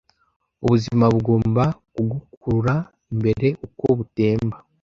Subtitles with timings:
[0.63, 1.63] Ubuzima bugomba
[1.93, 2.75] kugukurura
[3.13, 4.57] imbere uko butemba,